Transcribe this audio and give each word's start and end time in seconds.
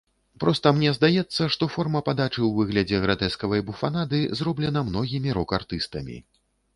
Проста 0.43 0.69
мне 0.75 0.91
здаецца, 0.97 1.43
што 1.55 1.67
форма 1.73 1.99
падачы 2.07 2.33
ў 2.33 2.49
выглядзе 2.59 3.01
гратэскавай 3.03 3.61
буфанады 3.67 4.23
згублена 4.39 4.83
многімі 4.89 5.37
рок-артыстамі. 5.39 6.17